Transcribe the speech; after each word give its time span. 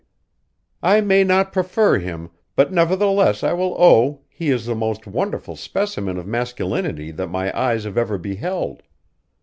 "I 0.81 0.99
may 1.01 1.23
not 1.23 1.53
prefer 1.53 1.99
him, 1.99 2.31
but 2.55 2.73
nevertheless 2.73 3.43
I 3.43 3.53
will 3.53 3.75
own 3.77 4.17
he 4.29 4.49
is 4.49 4.65
the 4.65 4.73
most 4.73 5.05
wonderful 5.05 5.55
specimen 5.55 6.17
of 6.17 6.25
masculinity 6.25 7.11
that 7.11 7.27
my 7.27 7.55
eyes 7.55 7.83
have 7.83 7.99
ever 7.99 8.17
beheld. 8.17 8.81